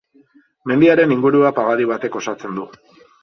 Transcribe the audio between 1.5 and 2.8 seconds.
pagadi batek osatzen du.